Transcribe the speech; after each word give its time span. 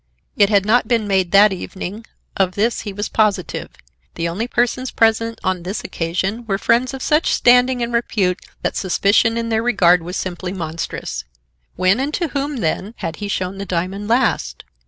It 0.35 0.49
had 0.49 0.65
not 0.65 0.87
been 0.87 1.05
made 1.07 1.29
that 1.29 1.53
evening. 1.53 2.07
Of 2.35 2.53
this 2.55 2.81
he 2.81 2.91
was 2.91 3.07
positive. 3.07 3.69
The 4.15 4.27
only 4.27 4.47
persons 4.47 4.89
present 4.89 5.37
on 5.43 5.61
this 5.61 5.83
occasion 5.83 6.43
were 6.47 6.57
friends 6.57 6.95
of 6.95 7.03
such 7.03 7.29
standing 7.31 7.83
and 7.83 7.93
repute 7.93 8.39
that 8.63 8.75
suspicion 8.75 9.37
in 9.37 9.49
their 9.49 9.61
regard 9.61 10.01
was 10.01 10.17
simply 10.17 10.53
monstrous. 10.53 11.23
When 11.75 11.99
and 11.99 12.11
to 12.15 12.29
whom, 12.29 12.57
then, 12.61 12.95
had 12.97 13.17
he 13.17 13.27
shown 13.27 13.59
the 13.59 13.63
diamond 13.67 14.07
last? 14.07 14.63